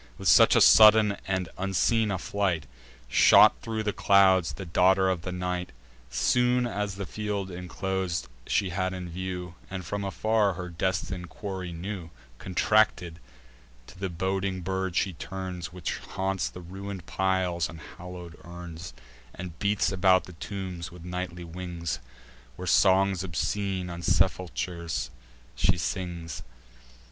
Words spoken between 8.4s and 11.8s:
she had in view, And from afar her destin'd quarry